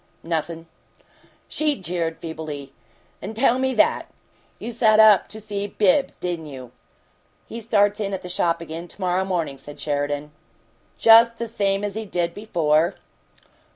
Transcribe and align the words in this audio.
"Nothin'." 0.23 0.65
She 1.47 1.75
jeered 1.75 2.17
feebly. 2.17 2.73
"N' 3.21 3.35
tell 3.35 3.59
ME 3.59 3.75
that! 3.75 4.07
You 4.57 4.71
sat 4.71 4.99
up 4.99 5.27
to 5.27 5.39
see 5.39 5.67
Bibbs, 5.67 6.15
didn't 6.15 6.47
you?" 6.47 6.71
"He 7.45 7.61
starts 7.61 7.99
in 7.99 8.11
at 8.11 8.23
the 8.23 8.27
shop 8.27 8.61
again 8.61 8.87
to 8.87 8.99
morrow 8.99 9.23
morning," 9.23 9.59
said 9.59 9.79
Sheridan. 9.79 10.31
"Just 10.97 11.37
the 11.37 11.47
same 11.47 11.83
as 11.83 11.93
he 11.93 12.07
did 12.07 12.33
before?" 12.33 12.95